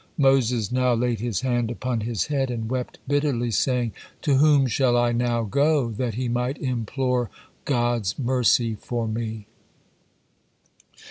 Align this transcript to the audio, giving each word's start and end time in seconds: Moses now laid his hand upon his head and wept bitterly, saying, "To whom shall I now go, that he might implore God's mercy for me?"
Moses 0.17 0.71
now 0.71 0.95
laid 0.95 1.19
his 1.19 1.41
hand 1.41 1.69
upon 1.69 1.99
his 1.99 2.25
head 2.25 2.49
and 2.49 2.67
wept 2.71 2.97
bitterly, 3.07 3.51
saying, 3.51 3.91
"To 4.23 4.37
whom 4.37 4.65
shall 4.65 4.97
I 4.97 5.11
now 5.11 5.43
go, 5.43 5.91
that 5.91 6.15
he 6.15 6.27
might 6.27 6.57
implore 6.57 7.29
God's 7.65 8.17
mercy 8.17 8.73
for 8.73 9.07
me?" 9.07 9.45